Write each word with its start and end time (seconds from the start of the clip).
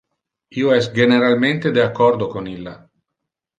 Io 0.61 0.71
es 0.77 0.87
generalmente 0.95 1.73
de 1.77 1.85
accordo 1.85 2.31
con 2.35 2.51
illa. 2.57 2.77